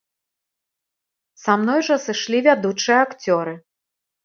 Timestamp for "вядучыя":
2.49-2.99